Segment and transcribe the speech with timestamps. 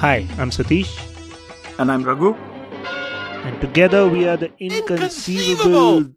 [0.00, 0.88] Hi, I'm Satish.
[1.78, 2.32] And I'm Raghu.
[3.44, 6.14] And together we are the inconceivable,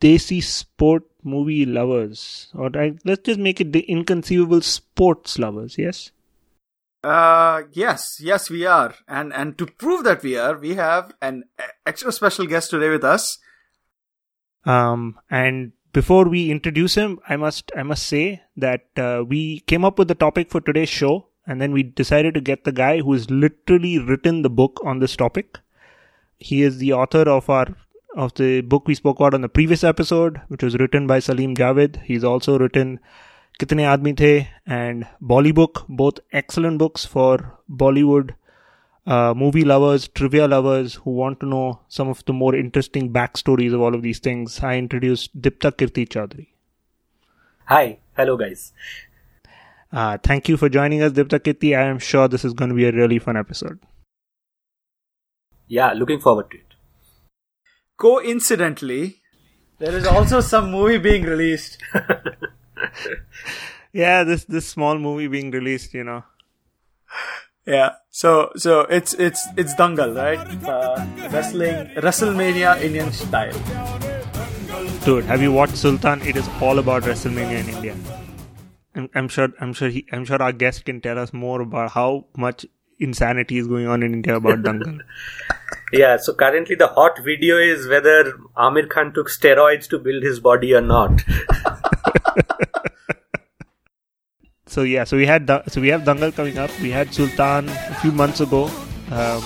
[0.00, 2.50] Desi sport movie lovers.
[2.54, 2.70] Or
[3.04, 6.10] let's just make it the inconceivable sports lovers, yes?
[7.04, 8.94] Uh, yes, yes, we are.
[9.06, 11.44] And, and to prove that we are, we have an
[11.84, 13.36] extra special guest today with us.
[14.64, 19.84] Um, and before we introduce him, I must, I must say that, uh, we came
[19.84, 23.00] up with the topic for today's show and then we decided to get the guy
[23.00, 25.58] who's literally written the book on this topic.
[26.38, 27.74] He is the author of our
[28.14, 31.56] of the book we spoke about on the previous episode, which was written by Salim
[31.56, 32.02] Javed.
[32.02, 33.00] He's also written
[33.58, 38.34] Kitne Aadmi The and Bollybook, both excellent books for Bollywood
[39.06, 43.72] uh, movie lovers, trivia lovers who want to know some of the more interesting backstories
[43.72, 44.60] of all of these things.
[44.62, 46.48] I introduced Dipta Kirti Chaudhary.
[47.66, 48.72] Hi, hello guys.
[49.92, 51.76] Uh, thank you for joining us, Dipta Kirti.
[51.76, 53.78] I am sure this is going to be a really fun episode.
[55.68, 56.74] Yeah, looking forward to it.
[57.98, 59.20] Coincidentally,
[59.78, 61.78] there is also some movie being released.
[63.92, 66.24] yeah, this this small movie being released, you know.
[67.66, 70.40] Yeah, so so it's it's it's Dangal, right?
[70.64, 73.52] Uh, wrestling WrestleMania Indian style.
[75.04, 76.22] Dude, have you watched Sultan?
[76.22, 78.21] It is all about WrestleMania in India.
[78.94, 79.48] I'm, I'm sure.
[79.60, 79.88] I'm sure.
[79.88, 82.66] He, I'm sure our guest can tell us more about how much
[82.98, 85.00] insanity is going on in India about Dangal.
[85.92, 86.16] yeah.
[86.18, 90.74] So currently, the hot video is whether Amir Khan took steroids to build his body
[90.74, 91.22] or not.
[94.66, 95.04] so yeah.
[95.04, 95.50] So we had.
[95.68, 96.70] So we have Dangal coming up.
[96.80, 98.64] We had Sultan a few months ago.
[99.10, 99.42] Um,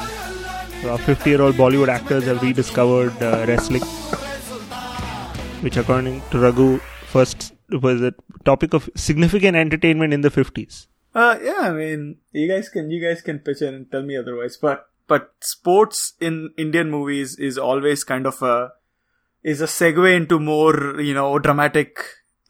[0.82, 3.80] so our 50-year-old Bollywood actors have rediscovered uh, wrestling,
[5.62, 8.14] which, according to Raghu, first was a
[8.44, 10.86] topic of significant entertainment in the 50s.
[11.14, 14.16] Uh, yeah, I mean, you guys can you guys can pitch in and tell me
[14.18, 18.72] otherwise, but but sports in Indian movies is always kind of a
[19.42, 22.00] is a segue into more you know dramatic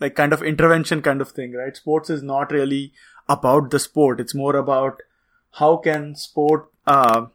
[0.01, 1.77] like kind of intervention kind of thing, right?
[1.77, 2.93] Sports is not really
[3.29, 5.01] about the sport; it's more about
[5.53, 7.27] how can sport uh,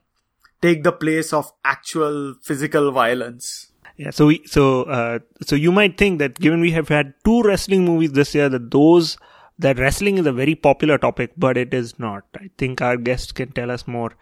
[0.61, 5.97] take the place of actual physical violence yeah, so we so uh, so you might
[5.97, 9.17] think that given we have had two wrestling movies this year, that those
[9.59, 12.23] that wrestling is a very popular topic, but it is not.
[12.35, 14.13] I think our guest can tell us more.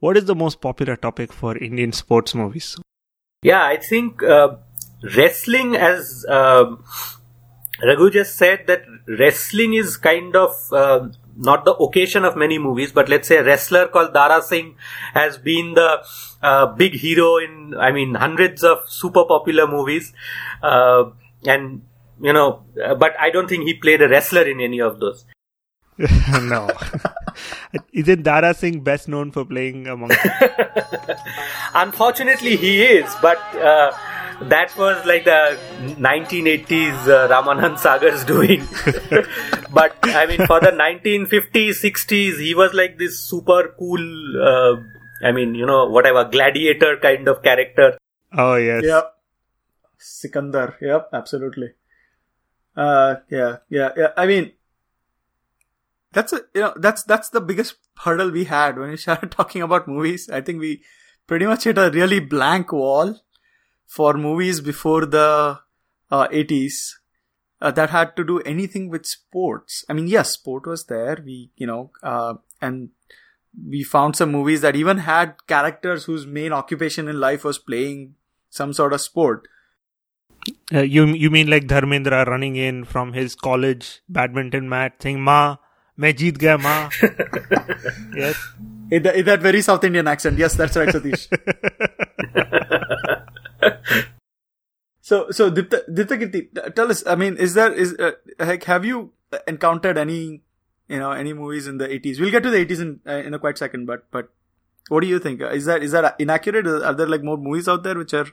[0.00, 2.76] What is the most popular topic for Indian sports movies?
[3.42, 4.56] Yeah, I think uh,
[5.16, 6.76] wrestling, as uh,
[7.82, 12.92] Raghu just said, that wrestling is kind of uh, not the occasion of many movies,
[12.92, 14.76] but let's say a wrestler called Dara Singh
[15.14, 16.04] has been the
[16.42, 20.12] uh, big hero in, I mean, hundreds of super popular movies.
[20.62, 21.10] Uh,
[21.44, 21.82] and,
[22.20, 25.24] you know, uh, but I don't think he played a wrestler in any of those.
[26.42, 26.68] no.
[27.92, 30.16] Isn't Dara Singh best known for playing Hanuman.
[31.74, 33.92] Unfortunately, he is, but uh,
[34.42, 35.58] that was like the
[35.98, 38.60] 1980s uh, Ramanand Sagar's doing.
[39.72, 44.00] but I mean, for the 1950s, 60s, he was like this super cool.
[44.42, 44.76] Uh,
[45.22, 47.98] I mean, you know, whatever gladiator kind of character.
[48.36, 48.84] Oh yes.
[48.84, 49.14] Yep.
[49.98, 50.76] Sikandar.
[50.80, 51.10] Yep.
[51.12, 51.70] Absolutely.
[52.76, 54.08] Uh, yeah, yeah, yeah.
[54.16, 54.52] I mean,
[56.12, 59.62] that's a, you know, that's, that's the biggest hurdle we had when we started talking
[59.62, 60.28] about movies.
[60.28, 60.82] I think we
[61.26, 63.18] pretty much hit a really blank wall
[63.85, 65.59] for movies before the
[66.09, 66.95] uh, 80s
[67.61, 69.85] uh, that had to do anything with sports.
[69.87, 71.21] I mean, yes, sport was there.
[71.23, 72.89] We, you know, uh, and
[73.69, 78.15] we found some movies that even had characters whose main occupation in life was playing
[78.49, 79.47] some sort of sport.
[80.73, 85.57] Uh, you you mean like Dharmendra running in from his college badminton mat saying "Ma,
[85.99, 86.89] मैं जीत गया Ma"?
[88.15, 88.35] yes.
[88.91, 90.37] In, the, in that very South Indian accent.
[90.37, 91.27] Yes, that's right, Satish.
[95.00, 97.06] so, so Dipta, Dipta tell us.
[97.06, 98.12] I mean, is there is uh,
[98.66, 99.12] have you
[99.46, 100.42] encountered any
[100.88, 102.20] you know any movies in the 80s?
[102.20, 104.30] We'll get to the 80s in uh, in a quite second, but but
[104.88, 105.40] what do you think?
[105.40, 106.66] Is that is that inaccurate?
[106.66, 108.26] Are there like more movies out there which are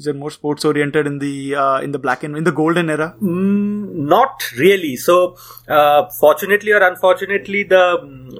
[0.00, 2.88] is it more sports oriented in the uh, in the black and in the golden
[2.88, 3.14] era?
[3.20, 4.96] Mm, not really.
[4.96, 5.36] So,
[5.68, 7.84] uh, fortunately or unfortunately, the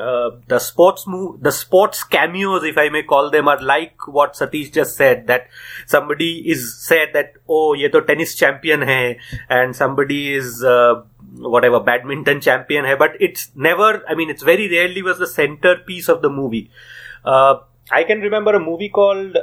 [0.01, 4.33] uh, the sports move, the sports cameos, if I may call them, are like what
[4.35, 5.27] Satish just said.
[5.27, 5.49] That
[5.87, 9.19] somebody is said that oh, ye to tennis champion hai,
[9.51, 11.03] and somebody is uh,
[11.37, 12.95] whatever badminton champion hai.
[12.95, 14.03] But it's never.
[14.09, 16.71] I mean, it's very rarely was the centerpiece of the movie.
[17.23, 17.57] Uh,
[17.91, 19.37] I can remember a movie called.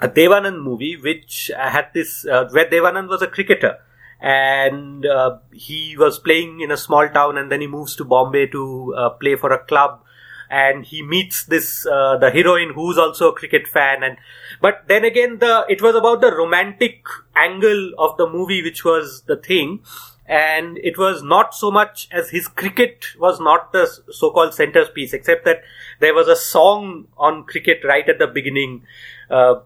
[0.00, 3.78] Uh, a Devanand movie, which had this, uh, where Devanand was a cricketer.
[4.20, 8.46] And uh, he was playing in a small town and then he moves to Bombay
[8.48, 10.02] to uh, play for a club.
[10.50, 14.02] And he meets this uh, the heroine who's also a cricket fan.
[14.02, 14.16] And
[14.62, 17.04] but then again the it was about the romantic
[17.36, 19.80] angle of the movie which was the thing.
[20.26, 25.44] And it was not so much as his cricket was not the so-called centerpiece except
[25.44, 25.62] that
[26.00, 28.84] there was a song on cricket right at the beginning
[29.30, 29.56] uh,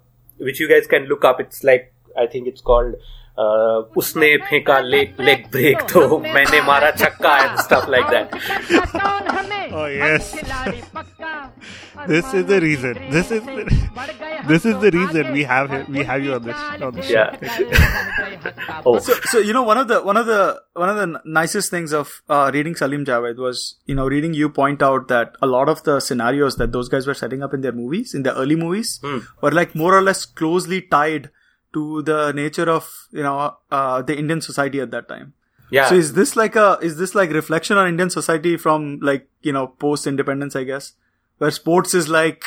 [0.42, 1.40] which you guys can look up.
[1.40, 1.92] It's like
[2.22, 2.94] i think it's called
[4.01, 8.33] उसने फेंका leg leg break तो मैंने मारा छक्का and stuff like that
[9.79, 10.27] Oh yes.
[12.07, 12.93] this is the reason.
[13.11, 13.65] This is the,
[14.47, 16.55] this is the reason we have him, we have you on this
[16.87, 18.81] on this yeah show.
[18.85, 20.39] oh So, so you know, one of the one of the
[20.73, 24.33] one of the n- nicest things of uh, reading Salim Javed was, you know, reading
[24.33, 27.53] you point out that a lot of the scenarios that those guys were setting up
[27.53, 28.99] in their movies, in their early movies,
[29.41, 31.29] were like more or less closely tied
[31.72, 35.34] to the nature of you know uh, the Indian society at that time.
[35.70, 39.28] yeah So is this like a is this like reflection on Indian society from like
[39.42, 40.56] you know post independence?
[40.56, 40.92] I guess
[41.38, 42.44] where sports is like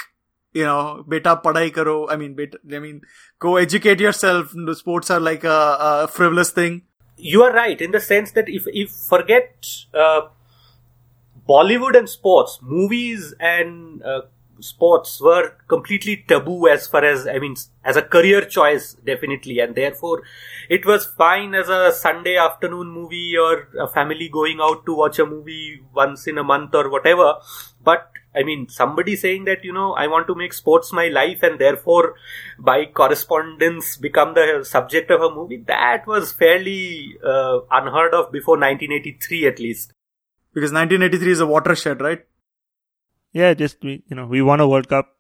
[0.54, 2.08] you know beta padai karo.
[2.08, 3.02] I mean, beta, I mean,
[3.40, 4.54] go educate yourself.
[4.76, 6.84] Sports are like a, a frivolous thing.
[7.26, 10.22] you are right in the sense that if if forget uh,
[11.48, 14.22] Bollywood and sports, movies and uh,
[14.60, 19.76] sports were completely taboo as far as I mean as a career choice definitely, and
[19.76, 20.24] therefore
[20.70, 25.20] it was fine as a Sunday afternoon movie or a family going out to watch
[25.20, 27.36] a movie once in a month or whatever.
[27.84, 31.42] But I mean, somebody saying that, you know, I want to make sports my life
[31.42, 32.16] and therefore
[32.60, 38.56] by correspondence become the subject of a movie, that was fairly uh, unheard of before
[38.56, 39.94] 1983 at least.
[40.54, 42.26] Because 1983 is a watershed, right?
[43.36, 45.14] Yeah, just we you know we won a World Cup,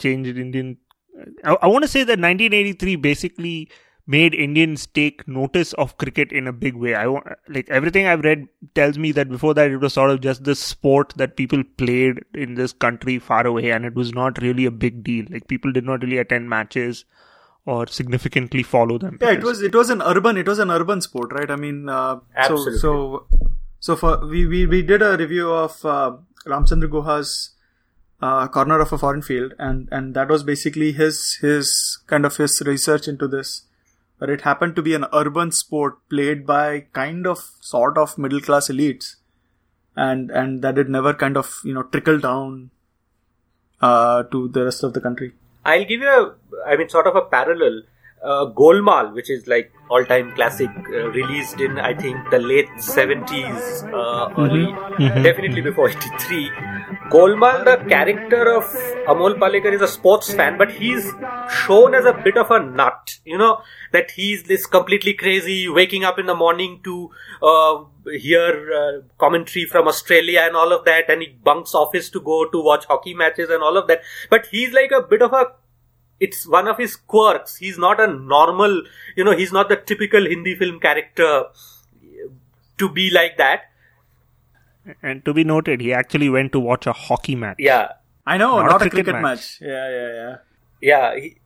[0.00, 0.76] changed Indian.
[1.44, 3.70] I, I want to say that 1983 basically
[4.06, 6.96] made Indians take notice of cricket in a big way.
[6.96, 10.20] I want like everything I've read tells me that before that it was sort of
[10.22, 14.42] just this sport that people played in this country far away, and it was not
[14.42, 15.24] really a big deal.
[15.30, 17.04] Like people did not really attend matches
[17.64, 19.18] or significantly follow them.
[19.20, 21.50] Yeah, it was it was an urban it was an urban sport, right?
[21.50, 22.18] I mean, uh,
[22.48, 23.26] so so
[23.78, 27.50] so for we we we did a review of uh, Ramchandra Guha's
[28.20, 32.36] uh, corner of a foreign field, and and that was basically his his kind of
[32.36, 33.62] his research into this.
[34.18, 38.40] But it happened to be an urban sport played by kind of sort of middle
[38.40, 39.16] class elites,
[39.96, 42.70] and and that it never kind of you know trickled down
[43.80, 45.32] uh, to the rest of the country.
[45.64, 46.34] I'll give you a,
[46.66, 47.82] I mean, sort of a parallel.
[48.24, 53.82] Uh, Golmaal, which is like all-time classic, uh, released in I think the late seventies,
[54.02, 54.66] uh, early,
[55.22, 56.50] definitely before eighty-three.
[57.14, 58.64] Golmaal, the character of
[59.14, 61.10] Amol Palekar is a sports fan, but he's
[61.64, 63.18] shown as a bit of a nut.
[63.26, 63.50] You know
[63.92, 67.10] that he's this completely crazy, waking up in the morning to
[67.42, 72.20] uh, hear uh, commentary from Australia and all of that, and he bunks office to
[72.20, 74.00] go to watch hockey matches and all of that.
[74.30, 75.44] But he's like a bit of a
[76.20, 77.56] it's one of his quirks.
[77.56, 78.82] He's not a normal,
[79.16, 81.44] you know, he's not the typical Hindi film character
[82.78, 83.70] to be like that.
[85.02, 87.56] And to be noted, he actually went to watch a hockey match.
[87.58, 87.88] Yeah,
[88.26, 89.22] I know, Not a not, a cricket cricket match.
[89.22, 89.58] match.
[89.60, 90.36] Yeah, yeah, yeah.
[91.14, 91.20] yeah.
[91.20, 91.36] He,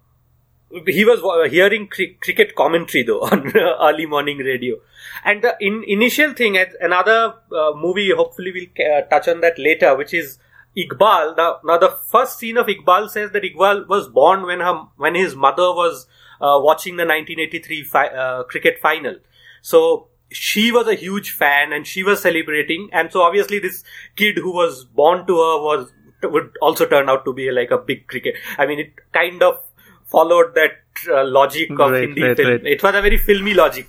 [0.92, 4.76] he was hearing cri- cricket commentary though on uh, early morning radio.
[5.24, 9.58] And the in, initial thing, at another uh, movie, hopefully we'll uh, touch on that
[9.58, 10.38] later, which is
[10.78, 11.36] Iqbal.
[11.36, 15.14] Now, now the first scene of Iqbal says that Iqbal was born when her when
[15.14, 16.06] his mother was
[16.40, 19.16] uh, watching the 1983 fi- uh, cricket final.
[19.62, 23.82] So she was a huge fan and she was celebrating, and so obviously this
[24.16, 27.78] kid who was born to her was would also turn out to be like a
[27.78, 28.34] big cricket.
[28.58, 29.60] I mean, it kind of
[30.06, 30.72] followed that
[31.08, 32.50] uh, logic of Right, Hindi right, film.
[32.50, 32.66] right.
[32.66, 33.88] It was a very filmy logic.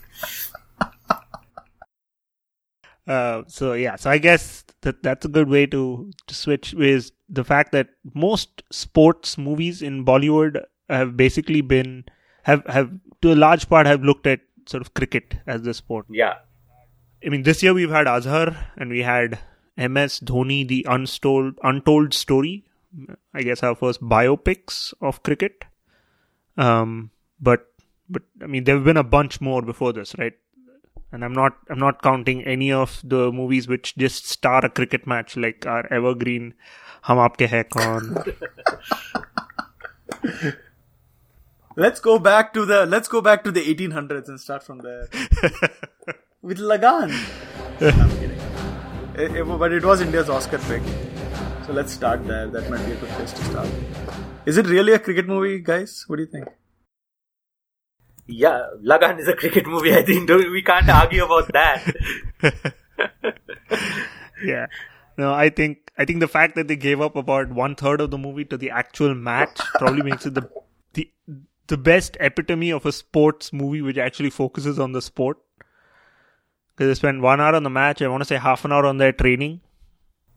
[3.09, 7.11] Uh, so yeah, so I guess that that's a good way to, to switch is
[7.27, 12.05] the fact that most sports movies in Bollywood have basically been
[12.43, 12.91] have have
[13.23, 16.05] to a large part have looked at sort of cricket as the sport.
[16.07, 16.35] Yeah.
[17.25, 19.39] I mean, this year we've had Azhar and we had
[19.75, 22.63] MS Dhoni, the untold untold story.
[23.33, 25.65] I guess our first biopics of cricket.
[26.57, 27.09] Um,
[27.41, 27.65] but
[28.07, 30.33] but I mean, there have been a bunch more before this, right?
[31.11, 35.07] And I'm not I'm not counting any of the movies which just star a cricket
[35.07, 36.53] match like our evergreen
[37.03, 38.23] Hum Aapke Hai Kaun.
[41.75, 45.07] Let's go back to the let's go back to the 1800s and start from there
[46.41, 47.11] with Lagaan.
[47.81, 48.39] I'm kidding.
[49.15, 50.81] It- it- but it was India's Oscar pick,
[51.65, 52.47] so let's start there.
[52.47, 53.67] That might be a good place to start.
[54.45, 56.03] Is it really a cricket movie, guys?
[56.07, 56.47] What do you think?
[58.31, 59.91] Yeah, Lagaan is a cricket movie.
[59.93, 61.95] I think we can't argue about that.
[64.43, 64.67] yeah.
[65.17, 68.12] No, I think I think the fact that they gave up about one third of
[68.12, 70.48] the movie to the actual match probably makes it the
[70.93, 71.09] the
[71.67, 75.38] the best epitome of a sports movie which actually focuses on the sport.
[76.75, 78.86] Because they spend one hour on the match, I want to say half an hour
[78.86, 79.59] on their training,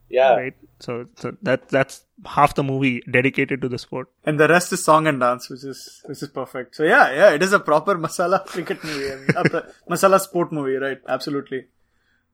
[0.09, 0.35] Yeah.
[0.35, 0.55] right?
[0.83, 4.09] So, so that that's half the movie dedicated to the sport.
[4.25, 6.75] and the rest is song and dance, which is which is perfect.
[6.79, 9.11] So yeah, yeah, it is a proper masala cricket movie.
[9.13, 9.63] I mean,
[9.95, 11.01] masala sport movie, right?
[11.17, 11.67] Absolutely,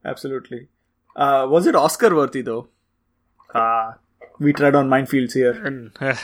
[0.03, 0.61] absolutely.
[1.15, 2.69] Uh, was it Oscar worthy though?
[3.53, 3.97] Ah,
[4.39, 5.55] we tread on minefields here.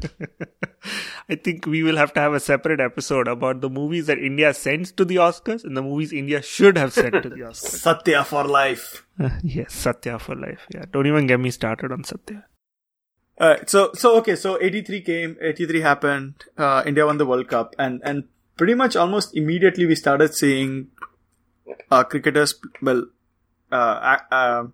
[1.28, 4.52] I think we will have to have a separate episode about the movies that India
[4.54, 7.54] sends to the Oscars and the movies India should have sent to the Oscars.
[7.86, 9.06] Satya for life.
[9.42, 10.66] yes, Satya for life.
[10.74, 12.46] Yeah, don't even get me started on Satya.
[13.66, 18.00] So so okay, so 83 came, 83 happened, uh, India won the World Cup, and
[18.04, 18.24] and
[18.56, 20.88] pretty much almost immediately we started seeing
[21.90, 23.06] uh, cricketers, well,
[23.72, 24.64] uh, uh, uh,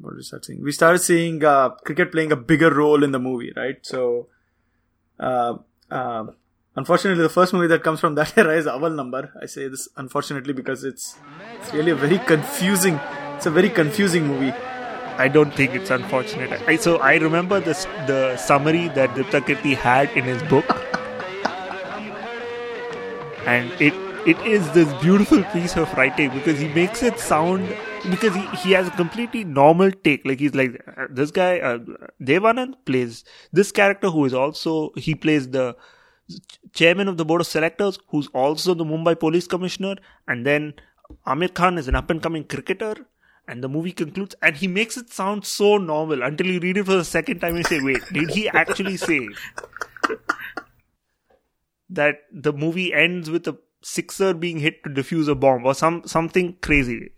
[0.00, 0.62] what is that saying?
[0.62, 3.76] We started seeing uh, cricket playing a bigger role in the movie, right?
[3.82, 4.39] So, uh, uh,
[5.20, 5.58] Uh,
[5.90, 6.26] uh,
[6.76, 9.32] unfortunately, the first movie that comes from that era is Awwal Number.
[9.40, 11.16] I say this unfortunately because it's
[11.60, 12.98] it's really a very confusing.
[13.36, 14.52] It's a very confusing movie.
[15.18, 16.62] I don't think it's unfortunate.
[16.66, 20.64] I, so I remember this the summary that Dipta had in his book,
[23.46, 23.92] and it
[24.26, 27.76] it is this beautiful piece of writing because he makes it sound
[28.08, 30.24] because he, he has a completely normal take.
[30.24, 31.78] Like he's like uh, this guy uh,
[32.22, 35.76] Devanand plays this character who is also he plays the
[36.72, 39.96] chairman of the board of selectors who's also the Mumbai police commissioner
[40.28, 40.74] and then
[41.26, 42.94] Amir Khan is an up and coming cricketer
[43.48, 46.84] and the movie concludes and he makes it sound so normal until you read it
[46.84, 49.28] for the second time and you say wait did he actually say
[51.88, 56.02] that the movie ends with a sixer being hit to defuse a bomb or some
[56.06, 57.10] something crazy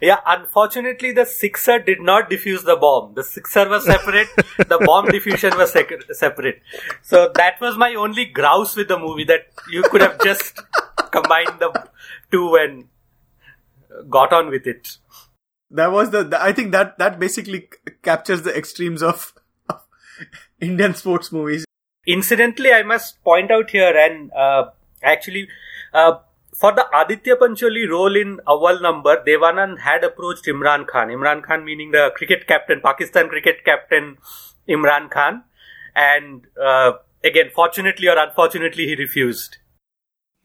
[0.00, 3.14] Yeah, unfortunately, the sixer did not defuse the bomb.
[3.14, 6.60] The sixer was separate, the bomb diffusion was sec- separate.
[7.02, 10.60] So that was my only grouse with the movie that you could have just
[11.12, 11.88] combined the
[12.30, 12.88] two and
[14.10, 14.96] got on with it.
[15.70, 19.32] that was the, I think that that basically c- captures the extremes of,
[19.68, 19.80] of
[20.60, 21.64] Indian sports movies.
[22.06, 24.70] Incidentally, I must point out here, and uh,
[25.02, 25.48] actually,
[25.94, 26.14] uh,
[26.54, 31.08] for the Aditya Pancholi role in Awwal Number, Devanand had approached Imran Khan.
[31.08, 34.18] Imran Khan meaning the cricket captain, Pakistan cricket captain
[34.68, 35.44] Imran Khan.
[35.94, 36.92] And uh,
[37.24, 39.58] again, fortunately or unfortunately, he refused.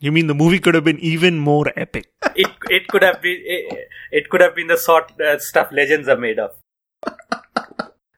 [0.06, 2.10] you mean the movie could have been even more epic
[2.42, 3.88] It it could have been it,
[4.20, 6.52] it could have been the sort uh, stuff legends are made of.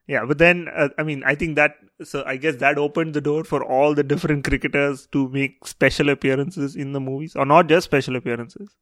[0.09, 3.21] Yeah, but then uh, I mean, I think that so I guess that opened the
[3.21, 7.67] door for all the different cricketers to make special appearances in the movies, or not
[7.73, 8.75] just special appearances.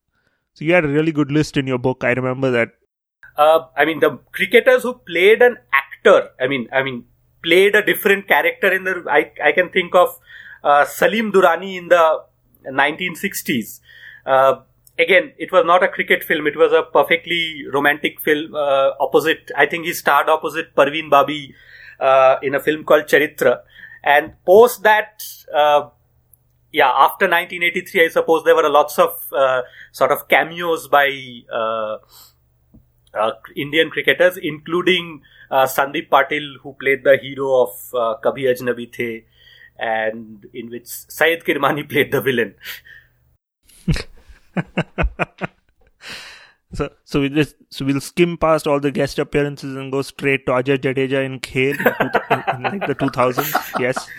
[0.53, 2.03] So you had a really good list in your book.
[2.03, 2.69] I remember that.
[3.37, 6.29] uh, I mean, the cricketers who played an actor.
[6.39, 7.03] I mean, I mean,
[7.43, 9.03] played a different character in the.
[9.09, 10.17] I I can think of
[10.63, 12.05] uh, Salim Durrani in the
[12.71, 13.79] 1960s.
[14.25, 14.61] Uh,
[14.99, 16.47] again, it was not a cricket film.
[16.47, 18.55] It was a perfectly romantic film.
[18.55, 21.53] Uh, opposite, I think he starred opposite Parveen Babi
[21.99, 23.61] uh, in a film called Charitra.
[24.03, 25.23] And post that,
[25.53, 25.89] uh,
[26.71, 29.61] yeah, after 1983, I suppose there were lots of uh,
[29.91, 31.09] sort of cameos by
[31.53, 31.97] uh,
[33.13, 39.23] uh, Indian cricketers, including Sandip Patil, who played the hero of Kabhi Ajnabi The,
[39.79, 42.55] and in which Syed Kirmani played the villain.
[46.73, 50.45] So so we just so we'll skim past all the guest appearances and go straight
[50.47, 53.79] to Ajay Jadeja in Khel in, in, in like the 2000s.
[53.79, 54.09] Yes.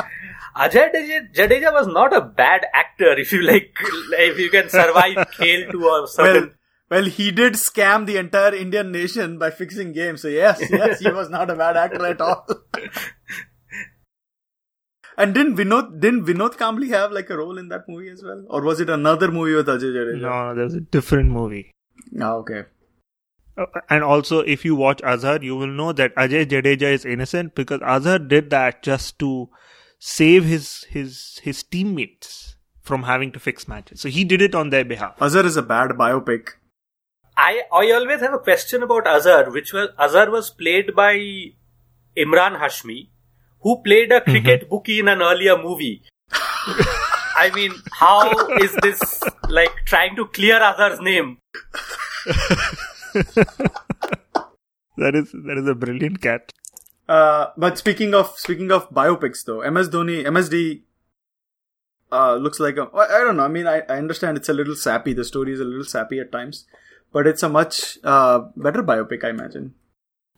[0.56, 3.76] Ajay Jadeja, Jadeja was not a bad actor if you like,
[4.12, 6.54] if you can survive Khel to a certain.
[6.90, 10.22] Well, well, he did scam the entire Indian nation by fixing games.
[10.22, 12.46] So yes, yes, he was not a bad actor at all.
[15.18, 18.44] And didn't Vinod didn't Vinod Kambli have like a role in that movie as well,
[18.48, 20.20] or was it another movie with Ajay Jadeja?
[20.20, 21.72] No, there's a different movie.
[22.20, 22.62] Oh, okay.
[23.56, 27.56] Uh, and also, if you watch Azhar, you will know that Ajay Jadeja is innocent
[27.56, 29.48] because Azhar did that just to
[29.98, 34.00] save his his his teammates from having to fix matches.
[34.00, 35.16] So he did it on their behalf.
[35.20, 36.50] Azhar is a bad biopic.
[37.36, 41.14] I I always have a question about Azhar, which was Azhar was played by
[42.16, 43.08] Emraan Hashmi,
[43.60, 46.02] who played a cricket bookie in an earlier movie.
[46.32, 51.38] I mean, how is this like trying to clear Azhar's name?
[54.98, 56.52] That is that is a brilliant cat.
[57.08, 60.82] Uh, but speaking of speaking of biopics, though, MS Dhoni, MSD
[62.10, 62.88] uh, looks like a.
[62.94, 63.44] I I don't know.
[63.44, 65.12] I mean, I, I understand it's a little sappy.
[65.12, 66.66] The story is a little sappy at times,
[67.12, 69.74] but it's a much uh, better biopic, I imagine.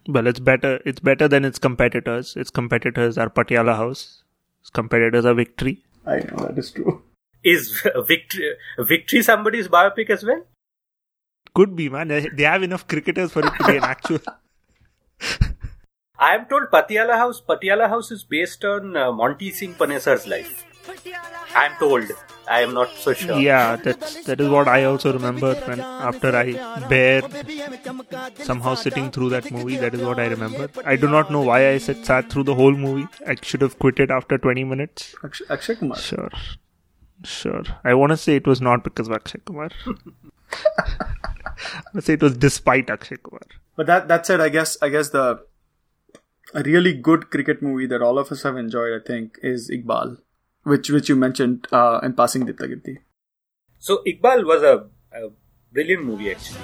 [0.08, 0.80] Well, it's better.
[0.84, 2.36] It's better than its competitors.
[2.36, 4.22] Its competitors are Patiala House.
[4.60, 5.84] Its competitors are Victory.
[6.06, 7.02] I know that is true.
[7.42, 10.42] Is victory victory somebody's biopic as well?
[11.54, 12.08] Could be, man.
[12.08, 14.20] They they have enough cricketers for it to be an actual.
[16.18, 17.40] I am told Patiala House.
[17.40, 20.66] Patiala House is based on uh, Monty Singh Panesar's life.
[21.54, 22.10] I am told.
[22.56, 23.38] I am not so sure.
[23.38, 26.46] Yeah, that's that is what I also remember when after I
[26.92, 27.22] bear
[28.48, 29.76] somehow sitting through that movie.
[29.76, 30.68] That is what I remember.
[30.84, 33.06] I do not know why I sat, sat through the whole movie.
[33.26, 35.14] I should have quit it after twenty minutes.
[35.24, 35.98] Akshay, Akshay Kumar.
[35.98, 36.30] Sure,
[37.24, 37.62] sure.
[37.84, 39.70] I want to say it was not because of Akshay Kumar.
[39.86, 43.46] I want to say it was despite Akshay Kumar.
[43.76, 45.44] But that that said, I guess I guess the
[46.52, 50.18] a really good cricket movie that all of us have enjoyed, I think, is Iqbal,
[50.62, 52.98] which which you mentioned uh, in passing, Dipta Kirti.
[53.78, 55.30] So Iqbal was a, a
[55.72, 56.60] brilliant movie actually,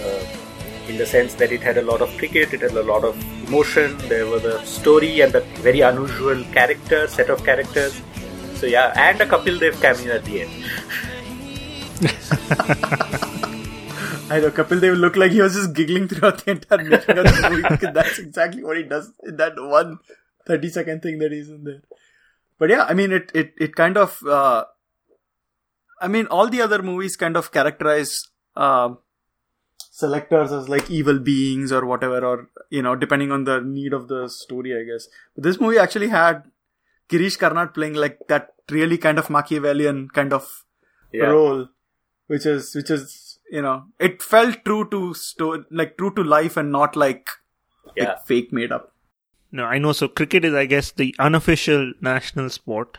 [0.00, 0.24] uh,
[0.88, 3.16] in the sense that it had a lot of cricket, it had a lot of
[3.46, 3.96] emotion.
[4.08, 8.00] There was a story and a very unusual character set of characters.
[8.54, 10.50] So yeah, and a Kapil Dev cameo at the end.
[14.30, 17.24] I know Kapil Dev looked like he was just giggling throughout the entire making of
[17.24, 19.98] the movie that's exactly what he does in that one
[20.46, 21.82] 30 second thing that he's in there.
[22.58, 24.64] But yeah, I mean, it it it kind of, uh,
[26.00, 28.22] I mean, all the other movies kind of characterize
[28.56, 28.94] uh,
[29.90, 34.08] selectors as like evil beings or whatever, or you know, depending on the need of
[34.08, 35.08] the story, I guess.
[35.34, 36.42] But this movie actually had
[37.08, 40.64] Girish Karnad playing like that really kind of Machiavellian kind of
[41.12, 41.26] Yeah.
[41.26, 41.68] role,
[42.26, 46.56] which is which is you know, it felt true to sto- like true to life
[46.56, 47.30] and not like
[47.96, 48.08] Yeah.
[48.10, 48.92] like fake made up.
[49.50, 49.92] No, I know.
[49.92, 52.98] So cricket is, I guess, the unofficial national sport.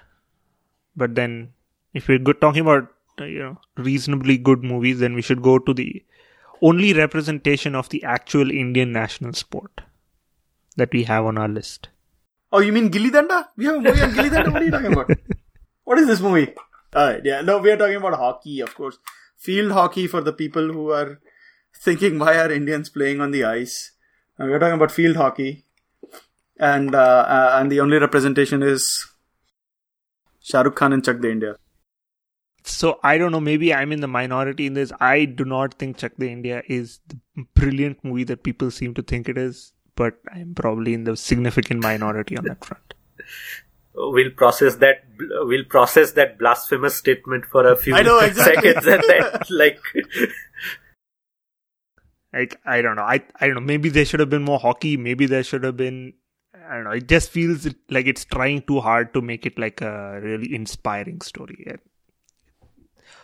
[0.96, 1.54] But then,
[1.94, 2.88] if we're good talking about
[3.20, 6.04] uh, you know reasonably good movies, then we should go to the
[6.62, 9.82] only representation of the actual Indian national sport
[10.76, 11.90] that we have on our list.
[12.52, 13.46] Oh, you mean Gilli Danda?
[13.56, 14.52] We have a movie on Gilli Danda.
[14.52, 15.12] What are you talking about?
[15.84, 16.54] What is this movie?
[16.96, 19.00] Alright, yeah, no, we are talking about hockey, of course.
[19.38, 21.20] Field hockey for the people who are
[21.76, 23.94] thinking why are Indians playing on the ice.
[24.38, 25.66] We are talking about field hockey,
[26.60, 29.08] and uh, uh, and the only representation is
[30.42, 31.56] Shah Rukh Khan and Chak De India.
[32.64, 33.40] So I don't know.
[33.40, 34.92] Maybe I'm in the minority in this.
[35.00, 37.18] I do not think Chak De India is the
[37.56, 39.74] brilliant movie that people seem to think it is.
[39.96, 42.94] But I'm probably in the significant minority on that front.
[44.02, 45.04] We'll process that.
[45.18, 48.72] We'll process that blasphemous statement for a few I know, exactly.
[48.72, 49.80] seconds, and then like,
[52.32, 53.02] like I don't know.
[53.04, 53.62] I I don't know.
[53.62, 54.96] Maybe there should have been more hockey.
[54.96, 56.14] Maybe there should have been.
[56.70, 56.92] I don't know.
[56.92, 61.22] It just feels like it's trying too hard to make it like a really inspiring
[61.22, 61.66] story.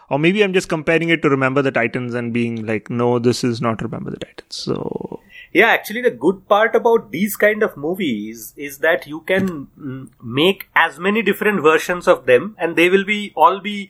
[0.09, 3.43] Or maybe I'm just comparing it to Remember the Titans and being like, no, this
[3.43, 4.55] is not Remember the Titans.
[4.55, 5.21] So
[5.55, 10.67] yeah, actually, the good part about these kind of movies is that you can make
[10.75, 13.89] as many different versions of them, and they will be all be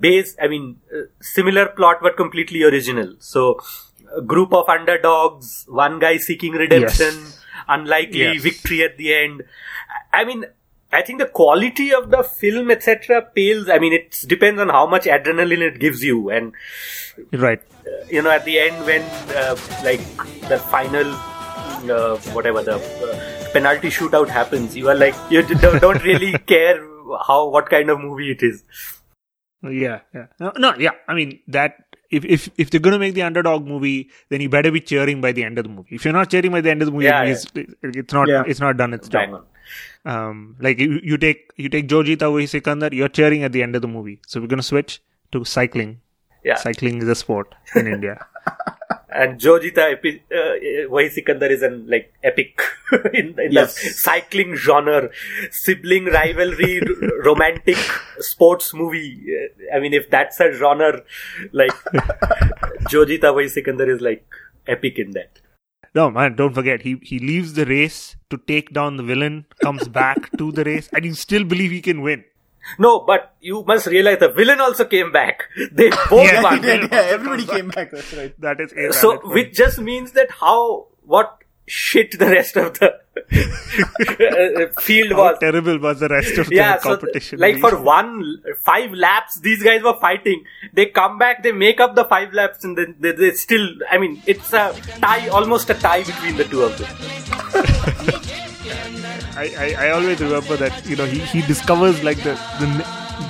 [0.00, 0.36] based.
[0.42, 3.14] I mean, uh, similar plot but completely original.
[3.20, 3.60] So,
[4.16, 7.45] a group of underdogs, one guy seeking redemption, Yes.
[7.68, 8.42] Unlikely Yes.
[8.42, 9.42] victory at the end.
[10.12, 10.44] I mean,
[10.92, 13.68] I think the quality of the film, etc., pales.
[13.68, 16.52] I mean, it depends on how much adrenaline it gives you, and
[17.32, 17.60] right.
[18.08, 19.02] you know, at the end when
[19.36, 20.00] uh, like
[20.48, 21.12] the final,
[21.92, 26.80] uh, whatever the uh, penalty shootout happens, you are like you don't, don't really care
[27.26, 28.62] how what kind of movie it is.
[29.62, 30.26] Yeah, yeah.
[30.38, 30.92] No, no, yeah.
[31.08, 34.70] I mean that if if if they're gonna make the underdog movie, then you better
[34.70, 35.94] be cheering by the end of the movie.
[35.96, 37.46] If you're not cheering by the end of the movie, Yeah, it means
[37.82, 38.44] it's not Yeah.
[38.46, 39.44] it's not done its Bang job.
[40.04, 43.62] Um, like you, you take you take Jo Jeeta Wohi Sikandar, you're cheering at the
[43.62, 44.20] end of the movie.
[44.26, 45.00] So we're gonna switch
[45.32, 46.00] to cycling.
[46.44, 48.24] Yeah, Cycling is a sport in India.
[49.08, 52.60] and Jo Jeeta epi- uh, Wohi Sikandar is an like epic
[53.14, 53.74] in, in Yes.
[53.82, 55.10] the cycling genre,
[55.50, 57.76] sibling rivalry, r- romantic
[58.18, 59.24] sports movie.
[59.74, 61.02] I mean, if that's a genre,
[61.52, 61.72] like
[62.90, 64.26] Jo Jeeta Wohi Sikandar is like
[64.66, 65.40] epic in that.
[65.94, 69.88] No man, don't forget he he leaves the race to take down the villain, comes
[69.88, 72.24] back to the race, and you still believe he can win.
[72.78, 75.44] No, but you must realize the villain also came back.
[75.72, 76.54] They both Yeah, won.
[76.56, 77.90] He did, yeah, everybody came back.
[77.92, 78.40] That's right.
[78.40, 79.34] That is a So, valid point.
[79.34, 85.38] which just means that how what shit the rest of the uh, field How was.
[85.40, 87.38] terrible was the rest of Yeah, the so competition?
[87.40, 90.44] like for one five laps, these guys were fighting.
[90.72, 93.66] They come back, they make up the five laps, and then they, they still.
[93.90, 97.95] I mean, it's a tie, almost a tie between the two of them.
[99.36, 102.66] I, I, I always remember that you know he, he discovers like the, the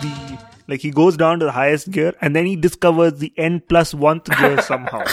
[0.02, 0.38] the
[0.68, 3.92] like he goes down to the highest gear and then he discovers the n plus
[3.94, 5.04] one gear somehow.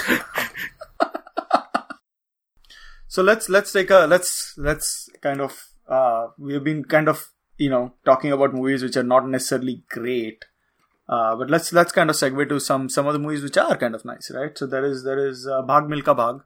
[3.07, 7.69] So let's let's take a let's let's kind of uh, we've been kind of you
[7.69, 10.45] know talking about movies which are not necessarily great,
[11.07, 13.77] uh, but let's let's kind of segue to some some of the movies which are
[13.77, 14.57] kind of nice, right?
[14.57, 16.41] So there is there is uh, Bhaag Milkha Bhaag,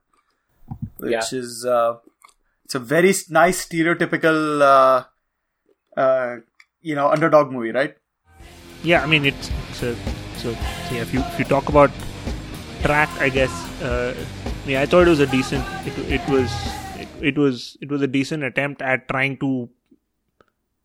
[0.98, 1.24] which Yeah.
[1.32, 1.96] is uh,
[2.68, 5.04] it's a very nice stereotypical uh,
[5.98, 6.36] uh,
[6.82, 7.96] you know underdog movie, right?
[8.84, 9.50] Yeah, I mean it's,
[9.82, 9.96] a
[10.36, 10.52] so
[10.92, 11.04] yeah.
[11.04, 11.92] If you if you talk about
[12.82, 13.52] track, I guess
[13.82, 14.14] uh,
[14.66, 15.64] yeah, I thought it was a decent.
[15.88, 16.52] It, it was
[16.98, 19.70] it, it was it was a decent attempt at trying to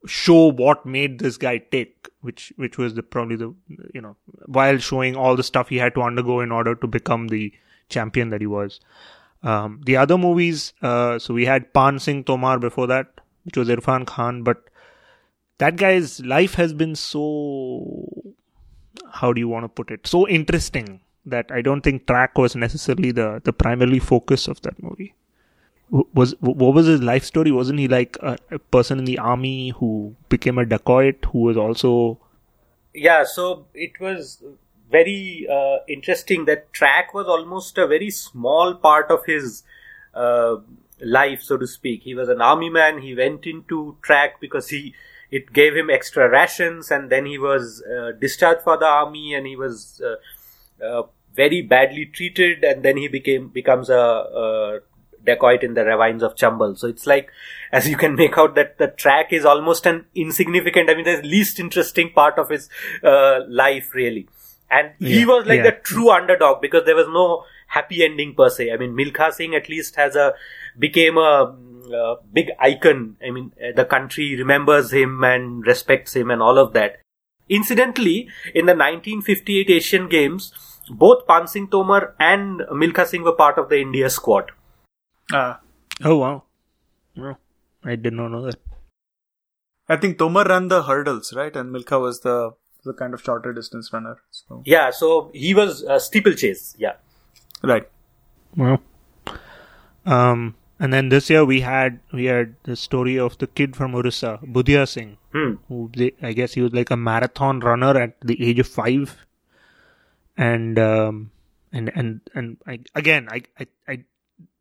[0.07, 3.53] show what made this guy tick, which which was the probably the
[3.93, 4.17] you know
[4.47, 7.53] while showing all the stuff he had to undergo in order to become the
[7.89, 8.79] champion that he was.
[9.43, 13.07] Um, the other movies, uh, so we had Paan Singh Tomar before that,
[13.45, 14.69] which was Irfan Khan, but
[15.59, 18.05] that guy's life has been so
[19.13, 22.57] how do you want to put it so interesting that i don't think track was
[22.57, 25.15] necessarily the the primarily focus of that movie.
[26.15, 27.53] Was what was his life story?
[27.53, 31.59] Wasn't he like a, a person in the army who became a dacoit who was
[31.59, 32.19] also
[32.95, 34.43] Yeah, so it was
[34.93, 39.63] very uh, interesting that track was almost a very small part of his
[40.15, 40.57] uh,
[41.01, 42.03] life, so to speak.
[42.03, 43.01] He was an army man.
[43.01, 44.95] He went into track because he
[45.31, 49.47] it gave him extra rations, and then he was uh, discharged for the army, and
[49.47, 50.17] he was uh,
[50.85, 51.03] uh,
[51.35, 54.81] very badly treated, and then he became becomes a, a
[55.25, 56.77] dacoit in the ravines of Chambal.
[56.77, 57.31] So it's like,
[57.71, 60.91] as you can make out, that the track is almost an insignificant.
[60.91, 62.69] I mean, the least interesting part of his
[63.03, 64.29] uh, life, really.
[64.73, 65.71] And he was like yeah.
[65.71, 68.71] the true underdog because there was no happy ending per se.
[68.73, 70.33] I mean, Milkha Singh at least has a
[70.79, 73.17] became a, mm, uh big icon.
[73.27, 77.01] I mean, uh, the country remembers him and respects him and all of that.
[77.51, 80.53] Incidentally, in the 1958 Asian Games,
[80.89, 84.53] both Paan Singh Tomar and Milkha Singh were part of the India squad.
[85.33, 85.57] Uh,
[86.05, 86.43] oh wow
[87.15, 87.37] no,
[87.85, 88.59] i did not know that
[89.89, 91.55] I think Tomar ran the hurdles, right?
[91.55, 92.53] And Milkha was the
[92.85, 94.17] the kind of shorter distance runner.
[94.31, 96.75] So Yeah, so he was uh, steeplechase.
[96.79, 96.95] Yeah.
[97.63, 97.89] right.
[98.57, 98.81] well
[100.05, 103.95] um and then this year we had we had the story of the kid from
[103.95, 105.53] orissa Budhia Singh Hmm.
[105.69, 109.17] who they, I guess he was like a marathon runner at the age of five,
[110.37, 111.31] and um,
[111.73, 114.05] and and and I, again, I, I, I,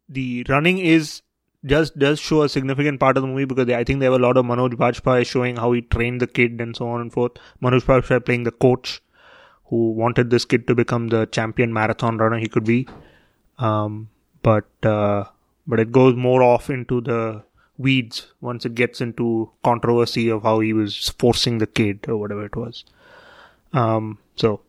[0.07, 1.23] the running is
[1.65, 4.19] just does show a significant part of the movie because I think they have a
[4.19, 7.34] lot of Manoj Bajpayee showing how he trained the kid and so on and forth.
[7.62, 9.02] Manoj Bajpayee playing the coach
[9.65, 12.88] who wanted this kid to become the champion marathon runner he could be,
[13.60, 14.10] um,
[14.41, 15.24] but uh,
[15.67, 17.43] but it goes more off into the
[17.78, 22.45] weeds once it gets into controversy of how he was forcing the kid or whatever
[22.45, 22.84] it was.
[23.74, 24.62] Um, so,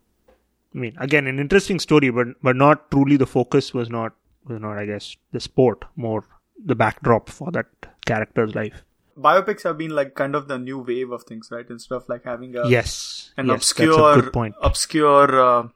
[0.74, 4.14] I mean, again, an interesting story, but but not truly the focus was not
[4.46, 6.24] was not, I guess, the sport, more
[6.64, 7.66] the backdrop for that
[8.06, 8.82] character's life.
[9.16, 11.66] Biopics have been like kind of the new wave of things, right?
[11.68, 14.54] Instead of like having a yes, an yes, that's a obscure point.
[14.62, 15.68] obscure uh,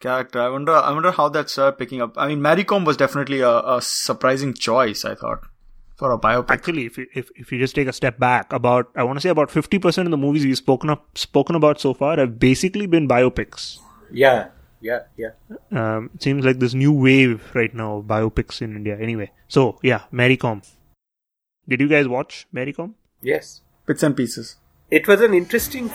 [0.00, 0.40] character.
[0.40, 0.72] I wonder.
[0.72, 2.14] I wonder how that started picking up.
[2.16, 5.04] I mean, Mary Kom was definitely a, a surprising choice.
[5.04, 5.46] I thought
[5.96, 6.50] for a biopic.
[6.50, 9.20] Actually, if you, if if you just take a step back, about I want to
[9.20, 12.38] say about fifty percent of the movies we've spoken up spoken about so far have
[12.38, 13.78] basically been biopics.
[14.12, 14.48] Yeah.
[14.80, 15.00] Yeah.
[15.16, 15.30] Yeah.
[15.72, 18.96] Um, it seems like this new wave right now of biopics in India.
[18.98, 20.62] Anyway, so yeah, Mary Kom.
[21.68, 22.94] Did you guys watch Mary Kom?
[23.22, 23.62] Yes.
[23.86, 24.56] Bits and pieces.
[24.90, 25.90] It was an interesting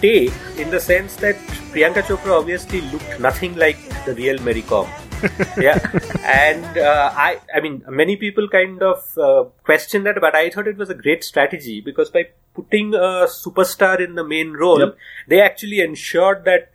[0.00, 1.36] take in the sense that
[1.72, 4.88] Priyanka Chopra obviously looked nothing like the real Mary Kom.
[5.58, 5.78] yeah,
[6.22, 10.68] and uh, I, I mean, many people kind of uh, question that, but I thought
[10.68, 14.96] it was a great strategy because by putting a superstar in the main role, Yep.
[15.28, 16.68] they actually ensured that.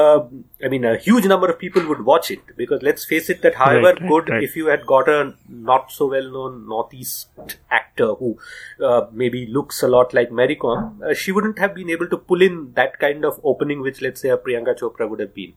[0.00, 0.24] Uh,
[0.64, 3.54] I mean, a huge number of people would watch it because let's face it, that
[3.54, 4.42] however Right, right, good, right.
[4.42, 7.28] if you had got a not so well known Northeast
[7.70, 8.36] actor who
[8.84, 12.16] uh, maybe looks a lot like Mary Kom, uh, she wouldn't have been able to
[12.16, 15.52] pull in that kind of opening which, let's say, a Priyanka Chopra would have been.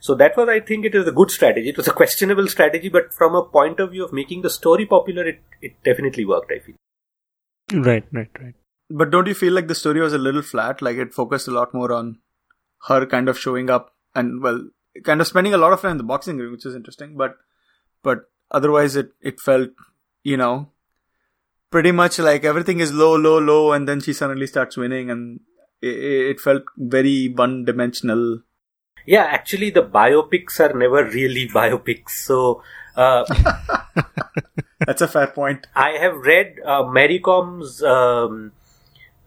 [0.00, 1.68] So that was, I think, it is a good strategy.
[1.68, 4.86] It was a questionable strategy, but from a point of view of making the story
[4.86, 6.76] popular, it, it definitely worked, I feel.
[7.72, 8.54] Right, right, right.
[8.88, 10.80] But don't you feel like the story was a little flat?
[10.80, 12.18] Like it focused a lot more on
[12.86, 14.68] her kind of showing up and well,
[15.04, 17.16] kind of spending a lot of time in the boxing ring, which is interesting.
[17.16, 17.36] But
[18.02, 19.70] but otherwise, it it felt
[20.22, 20.70] you know
[21.70, 25.40] pretty much like everything is low, low, low, and then she suddenly starts winning, and
[25.82, 28.42] it, it felt very one dimensional.
[29.06, 32.10] Yeah, actually, the biopics are never really biopics.
[32.10, 32.62] So,
[32.96, 33.24] uh,
[34.88, 35.66] That's a fair point.
[35.74, 38.52] I have read uh, Mary Kom's um,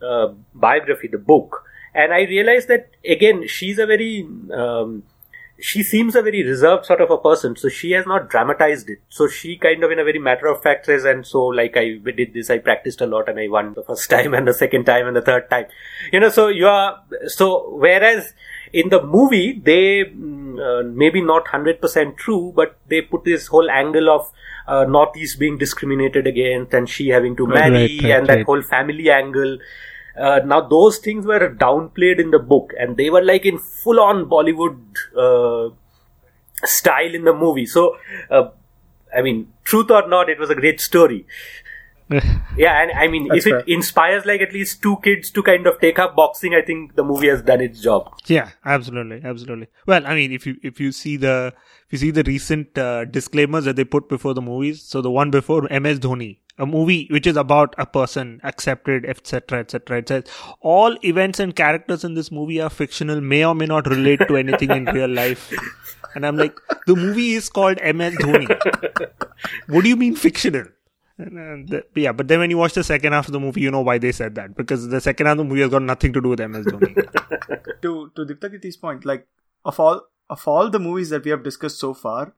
[0.00, 5.04] uh, biography, the book, and I realized that again she's a very um,
[5.62, 8.98] she seems a very reserved sort of a person, so she has not dramatized it.
[9.08, 11.98] So she kind of, in a very matter of fact, says, and so like I
[12.16, 14.84] did this, I practiced a lot, and I won the first time, and the second
[14.84, 15.66] time, and the third time.
[16.12, 18.34] You know, so you are so whereas
[18.72, 23.46] in the movie they mm, uh, maybe not hundred percent true, but they put this
[23.46, 24.32] whole angle of
[24.66, 28.46] uh, Northeast being discriminated against, and she having to marry, right, right, and that right.
[28.46, 29.58] whole family angle.
[30.16, 34.26] Uh, now those things were downplayed in the book, and they were like in full-on
[34.26, 34.78] Bollywood
[35.16, 35.74] uh,
[36.64, 37.66] style in the movie.
[37.66, 37.96] So,
[38.30, 38.50] uh,
[39.14, 41.26] I mean, truth or not, it was a great story.
[42.56, 45.66] Yeah, and I mean, That's if it inspires like at least two kids to kind
[45.66, 48.12] of take up boxing, I think the movie has done its job.
[48.26, 49.68] Yeah, absolutely, absolutely.
[49.86, 51.54] Well, I mean, if you if you see the
[51.86, 55.10] if you see the recent uh, disclaimers that they put before the movies, so the
[55.10, 59.98] one before MS Dhoni, a movie which is about a person accepted, etc., etc.
[59.98, 60.24] It says
[60.60, 64.36] all events and characters in this movie are fictional, may or may not relate to
[64.36, 65.52] anything in real life.
[66.14, 66.54] And I'm like,
[66.86, 69.10] the movie is called MS Dhoni.
[69.68, 70.66] what do you mean fictional?
[71.22, 73.60] And, uh, the, yeah, but then when you watch the second half of the movie,
[73.60, 75.82] you know why they said that because the second half of the movie has got
[75.82, 76.94] nothing to do with MS Dhoni.
[77.82, 79.26] to to Diptakirti's point, like
[79.64, 82.34] of all of all the movies that we have discussed so far,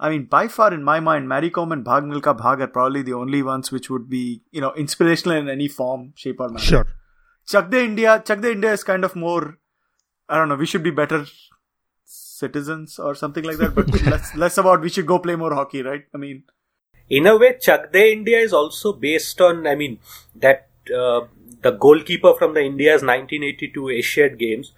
[0.00, 3.02] I mean, by far in my mind, Mary Kom and Bhaag Milkha Bhaag are probably
[3.02, 6.60] the only ones which would be you know inspirational in any form, shape, or manner.
[6.60, 6.86] sure.
[7.46, 9.58] Chak De India, Chak De India is kind of more.
[10.28, 10.56] I don't know.
[10.56, 11.24] We should be better
[12.04, 15.82] citizens or something like that, but less less about we should go play more hockey,
[15.82, 16.04] right?
[16.14, 16.44] I mean,
[17.10, 19.98] In a way, Chak De India is also based on, I mean,
[20.36, 21.22] that uh,
[21.62, 24.72] the goalkeeper from the India's 1982 Asian Games,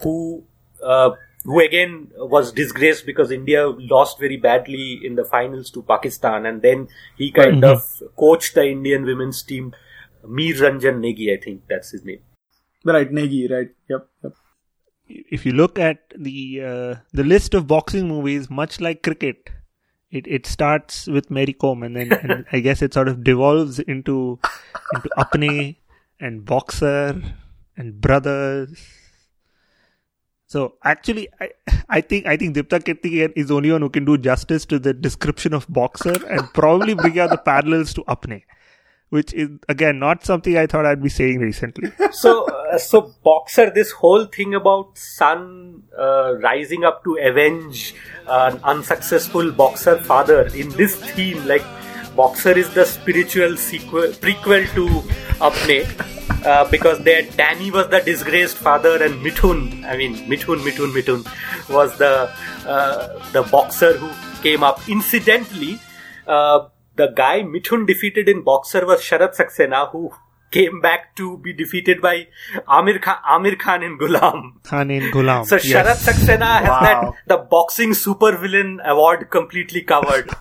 [0.00, 0.44] who
[0.82, 1.10] uh,
[1.44, 6.62] who again was disgraced because India lost very badly in the finals to Pakistan, and
[6.62, 7.72] then he kind Mhm.
[7.72, 9.74] of coached the Indian women's team.
[10.26, 12.20] Mir Ranjan Negi, I think that's his name.
[12.84, 13.70] right, Negi, right?
[13.88, 14.32] Yep, yep.
[15.36, 19.50] if you look at the uh, the list of boxing movies, much like cricket,
[20.14, 23.80] it it starts with Mary Kom, and then and I guess it sort of devolves
[23.80, 24.38] into
[24.94, 25.76] into Apne
[26.20, 27.20] and Boxer
[27.76, 28.86] and Brothers.
[30.46, 31.50] So actually, I
[31.88, 34.78] I think I think Dipta Kirti is the only one who can do justice to
[34.78, 38.42] the description of Boxer and probably bring out the parallels to Apne,
[39.08, 41.90] which is again not something I thought I'd be saying recently.
[42.12, 47.94] so uh, so boxer this whole thing about son uh, rising up to avenge
[48.26, 51.64] an unsuccessful boxer father in this theme like
[52.16, 54.86] boxer is the spiritual sequel prequel to
[55.48, 55.80] apne
[56.46, 61.24] uh, because their danny was the disgraced father and mithun i mean mithun mithun mithun
[61.68, 62.30] was the
[62.66, 64.10] uh, the boxer who
[64.42, 64.88] came up.
[64.88, 65.78] Incidentally
[66.26, 70.12] uh, the guy Mithun defeated in boxer was Sharat Saxena, who
[70.56, 72.14] came back to be defeated by
[72.78, 74.42] Amir Khan, Amir Khan in Ghulam.
[74.70, 75.46] Khan in Ghulam.
[75.52, 76.06] So Sharat yes.
[76.08, 76.80] Saxena has Wow.
[76.88, 76.98] that
[77.32, 80.30] the boxing supervillain award completely covered.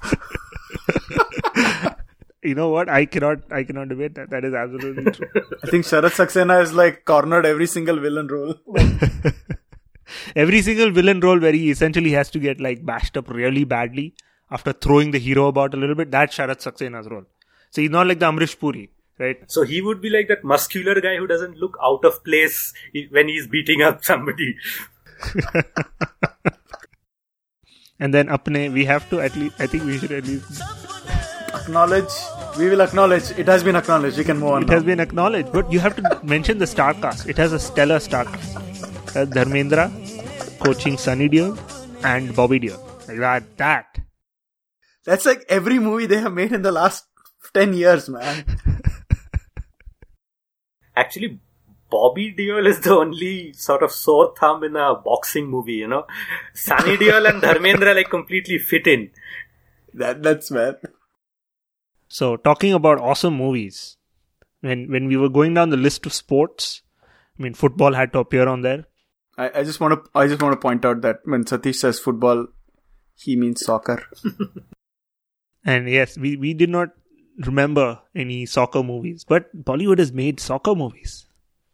[2.44, 2.90] you know what?
[2.90, 3.40] I cannot.
[3.52, 4.30] I cannot debate that.
[4.30, 5.28] That is absolutely true.
[5.64, 8.56] I think Sharat Saxena has like cornered every single villain role.
[10.36, 14.14] Every single villain role where he essentially has to get like bashed up really badly
[14.52, 16.12] after throwing the hero about a little bit.
[16.12, 17.24] That's Sharat Saxena's role.
[17.72, 18.90] So he's not like the Amrish Puri,
[19.24, 19.52] right?
[19.58, 22.74] so he would be like that muscular guy who doesn't look out of place
[23.10, 24.56] when he's beating up somebody.
[28.04, 29.56] And then Apne, we have to at least.
[29.60, 30.62] I think we should at least.
[31.54, 32.12] Acknowledge.
[32.58, 33.32] We will acknowledge.
[33.44, 34.18] It has been acknowledged.
[34.18, 34.64] We can move on.
[34.64, 34.74] It now.
[34.74, 37.30] has been acknowledged, but you have to mention the star cast.
[37.30, 38.58] It has a stellar star cast.
[39.16, 39.88] Uh, Dharmendra
[40.60, 41.58] coaching Sunny Deol
[42.04, 43.08] and Bobby Deol.
[43.08, 43.58] Like that.
[43.58, 44.00] That.
[45.06, 47.06] That's like every movie they have made in the last
[47.54, 48.46] 10 years, man.
[50.96, 51.40] Actually,
[51.90, 56.06] Bobby Deol is the only sort of sore thumb in a boxing movie, you know.
[56.54, 59.12] Sunny Deol and Dharmendra like completely fit in.
[59.94, 60.78] That That's man.
[62.08, 63.98] So talking about awesome movies,
[64.62, 66.82] when when we were going down the list of sports,
[67.40, 68.86] I mean football had to appear on there.
[69.38, 72.00] I, I just want to I just want to point out that when Satish says
[72.00, 72.48] football,
[73.16, 74.04] he means soccer.
[75.66, 76.90] And yes, we, we did not
[77.38, 81.26] remember any soccer movies, but Bollywood has made soccer movies.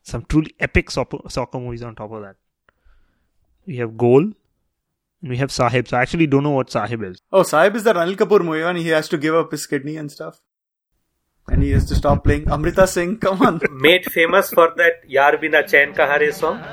[0.03, 2.35] Some truly epic soccer, soccer movies on top of that.
[3.65, 5.87] We have Goal and we have Saheb.
[5.87, 7.21] So I actually don't know what Saheb is.
[7.31, 9.97] Oh, Saheb is the Anil Kapoor movie and he has to give up his kidney
[9.97, 10.41] and stuff.
[11.47, 12.49] And he has to stop playing.
[12.49, 13.59] Amrita Singh, come on.
[13.71, 16.63] Made famous for that Yaar Bina Chain Kahan Re song.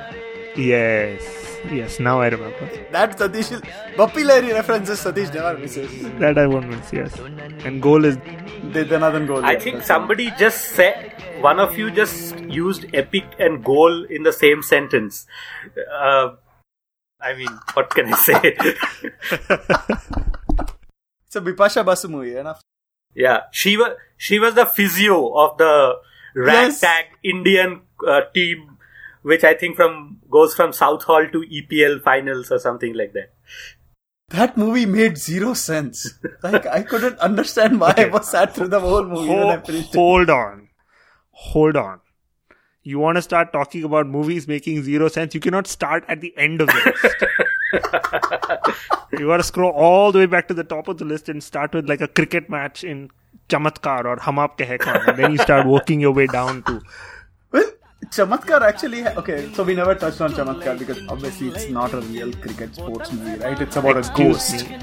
[0.55, 1.36] Yes.
[1.71, 2.69] Yes, now I remember.
[2.93, 3.61] That Satish,
[3.97, 5.91] Bappi Lahiri references Satish never misses.
[6.19, 7.19] That I won't miss, yes.
[7.65, 9.45] And Goal is De Dhana Dhan goal.
[9.45, 14.05] I yeah, think that's- somebody just said, one of you just used epic and goal
[14.05, 15.27] in the same sentence.
[15.93, 16.31] Uh,
[17.21, 18.57] I mean, what can I say?
[21.27, 22.61] It's a Bipasha Basu movie, enough.
[23.15, 25.95] yeah, she was she was the physio of the
[26.35, 28.76] ragtag Indian uh, team,
[29.33, 33.33] which I think from goes from Southall to EPL finals or something like that.
[34.31, 36.15] That movie made zero sense.
[36.43, 39.63] Like I couldn't understand why I was sat through the whole movie when I Ho-
[39.65, 39.99] finished it.
[39.99, 40.69] hold on.
[41.31, 42.01] Hold on.
[42.83, 45.35] You want to start talking about movies making zero sense?
[45.35, 47.25] You cannot start at the end of the list.
[49.19, 51.43] you got to scroll all the way back to the top of the list and
[51.43, 53.11] start with like a cricket match in
[53.49, 55.09] Chamatkar or Hum Aapke Hain Koun.
[55.09, 56.81] And then you start working your way down to.
[57.53, 57.71] Well,
[58.07, 59.07] Chamatkar actually.
[59.07, 63.13] Okay, so we never touched on Chamatkar because obviously it's not a real cricket sports
[63.13, 63.61] movie, right?
[63.61, 64.69] It's about a ghost.
[64.69, 64.79] me.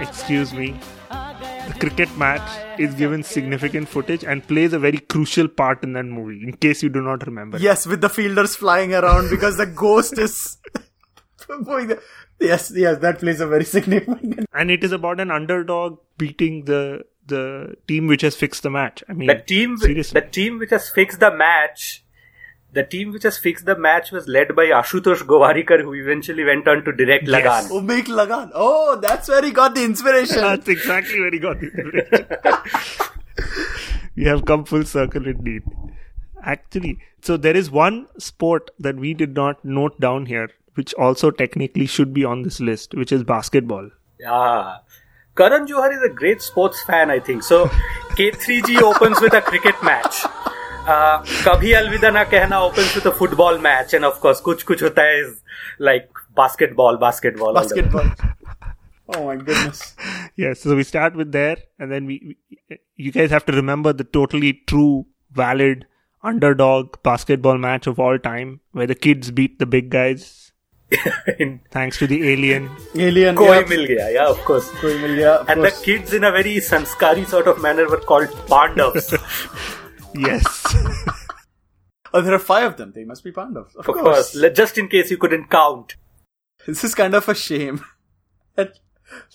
[0.00, 0.78] Excuse me.
[1.10, 6.04] The cricket match is given significant footage and plays a very crucial part in that
[6.04, 7.58] movie, in case you do not remember.
[7.58, 10.56] Yes, with the fielders flying around because the ghost is.
[12.40, 14.46] yes, yes, that plays a very significant.
[14.52, 19.04] and it is about an underdog beating the the team which has fixed the match.
[19.08, 20.18] I mean, The team, seriously.
[20.20, 22.02] the team which has fixed the match,
[22.72, 26.68] the team which has fixed the match was led by Ashutosh Gowariker, who eventually went
[26.68, 27.42] on to direct Yes.
[27.44, 27.68] Lagaan.
[27.72, 28.50] Oh, make Lagaan.
[28.54, 30.36] Oh, that's where he got the inspiration.
[30.48, 32.26] That's exactly where he got the inspiration.
[34.16, 35.62] we have come full circle indeed.
[36.42, 41.30] Actually, so there is one sport that we did not note down here, which also
[41.30, 43.90] technically should be on this list, which is basketball.
[44.26, 44.82] Ah.
[45.36, 47.42] Karan Johar is a great sports fan, I think.
[47.44, 47.66] So,
[48.18, 50.24] K3G opens with a cricket match.
[50.88, 53.92] Uh, Kabhi Alvida Na Kehna opens with a football match.
[53.92, 55.42] And of course, Kuch Kuch Hota Hai is
[55.78, 57.56] like basketball, basketball.
[57.56, 57.82] all the way.
[57.82, 58.10] Basketball.
[59.14, 59.94] Oh my goodness.
[60.36, 62.36] Yes, so we start with there, and then we,
[62.70, 65.86] we you guys have to remember the totally true, valid
[66.22, 70.48] underdog basketball match of all time, where the kids beat the big guys
[71.38, 72.70] In thanks to the alien.
[72.94, 73.36] Alien.
[73.36, 73.66] Koi yeah.
[73.68, 74.70] Mil Gaya, yeah, of course.
[74.80, 77.98] Koi Mil Gaya, of And the kids, in a very sanskari sort of manner, were
[77.98, 79.76] called Pandavs.
[80.18, 80.76] Yes.
[82.14, 82.92] Oh, there are five of them.
[82.94, 83.76] They must be Pandavs.
[83.76, 85.96] Of, of course, le- just in case you couldn't count.
[86.66, 87.84] This is kind of a shame.
[88.54, 88.78] that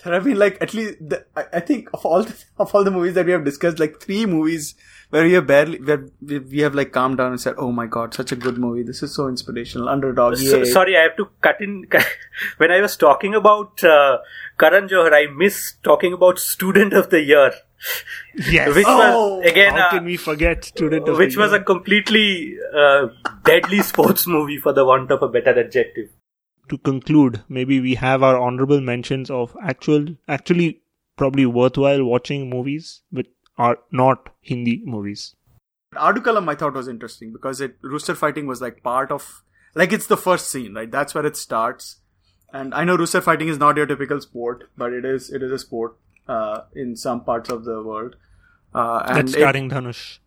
[0.03, 2.83] there have been like at least the, I, I think of all the, of all
[2.83, 4.75] the movies that we have discussed, like three movies
[5.09, 7.85] where we have barely where we, we have like calmed down and said, "Oh my
[7.85, 8.83] god, such a good movie!
[8.83, 10.37] This is so inspirational." Underdog.
[10.37, 11.85] So, sorry, I have to cut in.
[12.57, 14.17] when I was talking about uh,
[14.59, 17.51] Karan Johar, I missed talking about Student of the Year,
[18.35, 18.75] Yes.
[18.75, 21.19] which Oh, was again, How uh, can we forget Student of the Year?
[21.27, 23.07] which was a completely uh,
[23.45, 26.09] deadly sports movie for the want of a better adjective.
[26.73, 30.81] To conclude, maybe we have our honorable mentions of actual, actually,
[31.17, 35.35] probably worthwhile watching movies, but are not Hindi movies.
[35.95, 39.43] Aadukalam I thought was interesting because it rooster fighting was like part of
[39.75, 40.89] like it's the first scene, right?
[40.89, 41.97] That's where it starts.
[42.51, 45.51] And I know rooster fighting is not your typical sport, but it is it is
[45.51, 45.95] a sport
[46.27, 48.15] uh, in some parts of the world.
[48.73, 50.17] Uh, and That's it- starring Dhanush.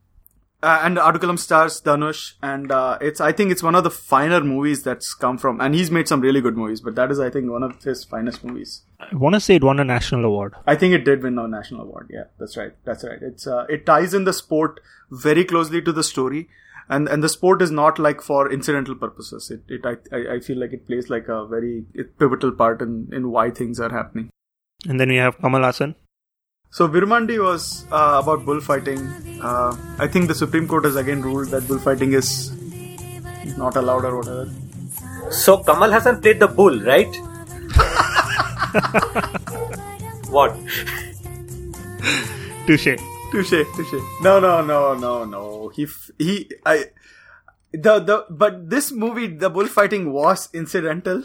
[0.63, 4.41] Uh, and Aadukalam stars Dhanush, and uh, it's I think it's one of the finer
[4.43, 7.29] movies that's come from, and he's made some really good movies, but that is I
[7.29, 8.83] think one of his finest movies.
[8.99, 10.55] I want to say it won a national award.
[10.67, 12.09] I think it did win a national award.
[12.11, 12.73] Yeah, that's right.
[12.85, 13.19] That's right.
[13.21, 16.49] It's uh, it ties in the sport very closely to the story,
[16.89, 19.51] and and the sport is not like for incidental purposes.
[19.51, 21.85] It it I I I feel like it plays like a very
[22.19, 24.31] pivotal part in in why things are happening.
[24.89, 25.97] And then we have Kamal Haasan.
[26.77, 28.99] So Virumaandi was uh, about bullfighting.
[29.43, 32.53] Uh, I think the Supreme Court has again ruled that bullfighting is
[33.57, 34.51] not allowed or whatever.
[35.31, 37.09] So Kamal Haasan played the bull, right?
[40.29, 40.55] what?
[42.67, 42.99] Touche.
[43.33, 44.03] Touche, touche.
[44.21, 45.69] No, no, no, no, no.
[45.69, 46.91] He, f- he, I,
[47.73, 51.23] the, the, but this movie, the bullfighting was incidental.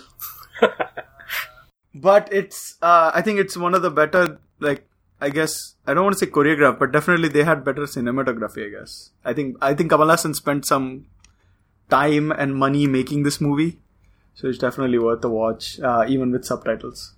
[1.93, 4.87] but it's, uh, I think it's one of the better, like,
[5.21, 8.79] I guess, I don't want to say choreographed, but definitely they had better cinematography, I
[8.79, 9.11] guess.
[9.23, 11.05] I think, I think Kamal Haasan spent some
[11.89, 13.79] time and money making this movie.
[14.33, 17.13] So it's definitely worth a watch, uh, even with subtitles.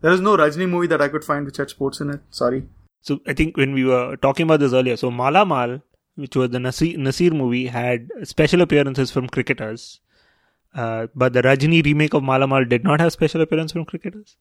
[0.00, 2.20] There is no Rajni movie that I could find which had sports in it.
[2.30, 2.64] Sorry.
[3.02, 5.82] So I think when we were talking about this earlier, so Malaamaal,
[6.16, 10.00] which was the Nasir, Nasir movie, had special appearances from cricketers.
[10.74, 14.36] Uh, but the Rajini remake of Malaamaal did not have special appearance from cricketers.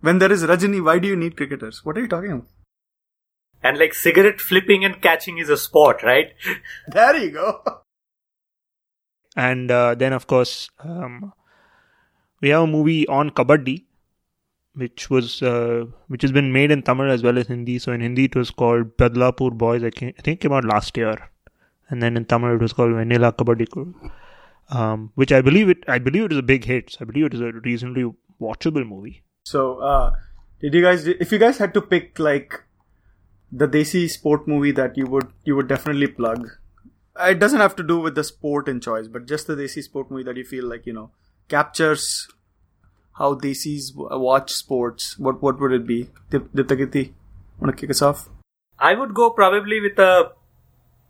[0.00, 1.84] When there is Rajini, why do you need cricketers?
[1.84, 2.46] What are you talking about?
[3.62, 6.32] And like cigarette flipping and catching is a sport, right?
[6.88, 7.62] There you go.
[9.36, 11.32] And uh, then, of course, um,
[12.40, 13.84] we have a movie on Kabaddi,
[14.74, 17.78] which was uh, which has been made in Tamil as well as Hindi.
[17.78, 19.84] So in Hindi, it was called Badlapur Boys.
[19.84, 21.30] I, ca- I think it came out last year,
[21.90, 23.68] and then in Tamil, it was called Vennila Kabaddi.
[23.68, 23.94] Crew.
[24.70, 25.84] um, which I believe it.
[25.86, 26.90] I believe it is a big hit.
[26.90, 29.22] So I believe it is a reasonably watchable movie.
[29.44, 30.12] So, uh,
[30.60, 31.06] did you guys?
[31.06, 32.62] If you guys had to pick like
[33.50, 36.48] the Desi sport movie that you would you would definitely plug,
[37.20, 40.10] it doesn't have to do with the sport in choice, but just the Desi sport
[40.10, 41.10] movie that you feel like you know
[41.48, 42.28] captures
[43.18, 45.18] how Desis watch sports.
[45.18, 46.08] What what would it be?
[46.30, 47.12] Dip, Diptakirti,
[47.58, 48.28] want to kick us off?
[48.78, 50.32] I would go probably with a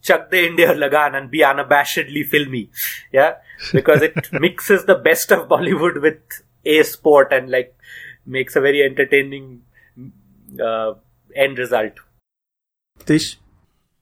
[0.02, 2.70] Chak De India Lagaan and be unabashedly filmy.
[3.12, 3.34] Yeah.
[3.72, 6.18] Because it mixes the best of Bollywood with
[6.64, 7.76] a sport and like
[8.30, 9.62] makes a very entertaining
[10.62, 10.94] uh,
[11.34, 11.92] end result.
[13.04, 13.38] Tish?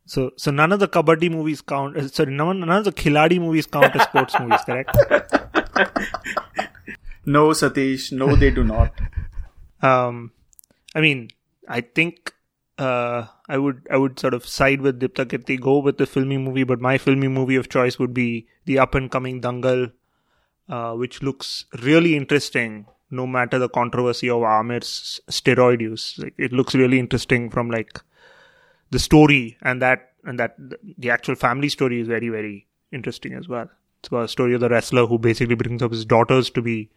[0.07, 1.97] So, so none of the kabaddi movies count.
[1.97, 4.97] uh, Sorry, none, none of the khiladi movies count as sports movies, correct?
[7.27, 8.11] No, Satish.
[8.13, 8.93] No, they do not.
[9.83, 10.33] Um,
[10.95, 11.29] I mean,
[11.69, 12.33] I think
[12.79, 16.39] uh, I would I would sort of side with Dipta Kirti, go with the filmy
[16.39, 19.93] movie, but my filmy movie of choice would be the up and coming Dangal,
[20.71, 22.87] uh, which looks really interesting.
[23.11, 28.01] No matter the controversy of Aamir's steroid use, like, it looks really interesting from like
[28.91, 30.57] the story and that and that
[30.99, 33.71] the actual family story is very very interesting as well.
[34.01, 36.91] It's about a story of the wrestler who basically brings up his daughters to be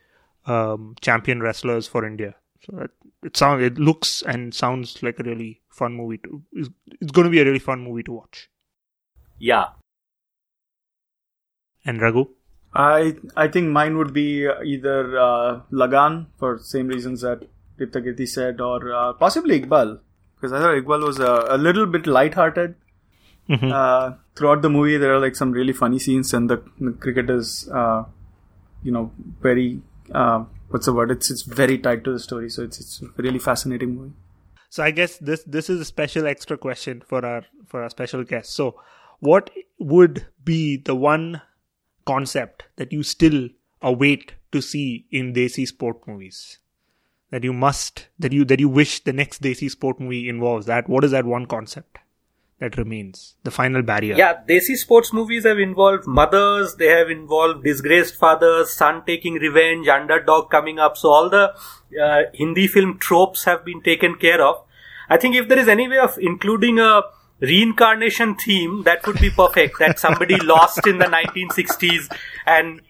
[0.46, 2.36] um, champion wrestlers for India.
[2.66, 2.92] So that,
[3.24, 6.44] it sounds, it looks and sounds like a really fun movie to.
[6.54, 8.50] It's, it's going to be a really fun movie to watch.
[9.40, 9.66] Yeah.
[11.84, 12.28] And Raghu,
[12.74, 17.44] I I think mine would be either uh, Lagaan for same reasons that
[17.80, 20.00] Diptakirti said, or uh, possibly Iqbal
[20.36, 22.76] because I thought Iqbal was uh, a little bit light-hearted.
[23.50, 23.72] Mhm.
[23.72, 27.30] Uh, throughout the movie, there are like some really funny scenes, and the, the cricket
[27.30, 28.04] is, uh,
[28.84, 29.12] you know,
[29.42, 29.82] very
[30.14, 31.12] uh, what's the word?
[31.12, 34.14] It's it's very tied to the story, so it's it's a really fascinating movie.
[34.70, 38.24] so I guess this this is a special extra question for our for our special
[38.24, 38.54] guest.
[38.54, 38.76] So,
[39.20, 39.50] what
[39.80, 41.42] would be the one
[42.06, 43.50] concept that you still
[43.82, 46.60] await to see in Desi sport movies?
[47.30, 50.90] That you must that you that you wish the next Desi sport movie involves that.
[50.90, 52.00] What is that one concept
[52.60, 53.36] that remains?
[53.44, 54.16] The final barrier.
[54.16, 59.88] Yeah, Desi sports movies have involved mothers, they have involved disgraced fathers, son taking revenge,
[59.88, 60.98] underdog coming up.
[60.98, 61.54] So all the
[62.04, 64.64] uh, Hindi film tropes have been taken care of.
[65.10, 67.02] I think if there is any way of including a
[67.42, 69.80] reincarnation theme, that would be perfect.
[69.80, 72.10] that somebody lost in the 1960s
[72.46, 72.82] and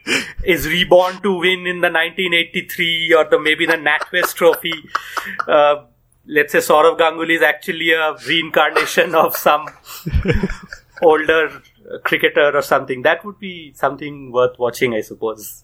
[0.43, 4.73] is reborn to win in the 1983 or the maybe the NatWest Trophy.
[5.47, 5.85] Uh,
[6.25, 9.67] let's say Sourav Ganguly is actually a reincarnation of some
[11.01, 11.61] older
[12.03, 13.01] cricketer or something.
[13.01, 15.63] That would be something worth watching, I suppose.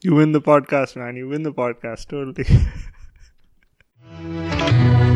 [0.00, 1.16] You win the podcast, man.
[1.16, 2.06] You win the podcast.
[2.08, 2.46] Totally.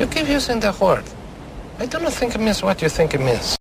[0.00, 1.02] You keep using that word.
[1.80, 3.56] I do not think it means what you think it means.